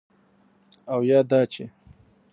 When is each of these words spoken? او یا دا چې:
او 0.91 0.99
یا 1.09 1.19
دا 1.29 1.41
چې: 1.51 1.63